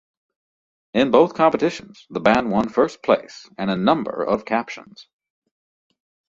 [0.95, 5.07] In both competitions, the band won first place and a number of captions.